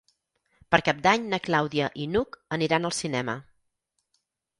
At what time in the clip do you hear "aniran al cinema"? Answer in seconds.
2.57-3.37